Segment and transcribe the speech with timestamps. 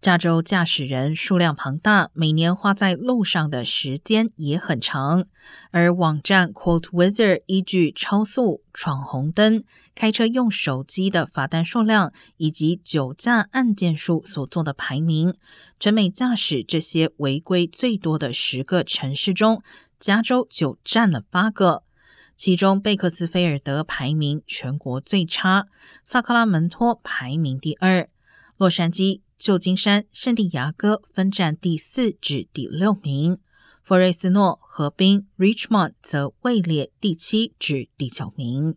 [0.00, 5.26] 加州驾驶人数量庞大，每年花在路上的时间也很长。
[5.72, 9.64] 而网站 Quote Wizard 依据超速、闯红灯、
[9.96, 15.34] 开车用手机的罚单数量以及酒驾案件数所做的排名，
[15.80, 19.60] 全美驾驶这些违规最多的十个城市中，
[19.98, 21.82] 加州就占了八个。
[22.36, 25.66] 其中，贝克斯菲尔德排名全国最差，
[26.04, 28.08] 萨克拉门托排名第二，
[28.56, 29.22] 洛杉矶。
[29.38, 33.38] 旧金山、圣地牙哥分占第四至第六名，
[33.84, 38.74] 弗瑞斯诺、河滨 （Richmond） 则位列第七至第九名。